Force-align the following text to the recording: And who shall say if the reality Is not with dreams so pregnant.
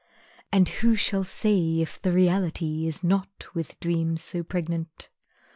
And 0.51 0.67
who 0.67 0.95
shall 0.95 1.23
say 1.23 1.79
if 1.79 2.01
the 2.01 2.11
reality 2.11 2.87
Is 2.87 3.03
not 3.03 3.53
with 3.53 3.79
dreams 3.79 4.23
so 4.23 4.41
pregnant. 4.41 5.09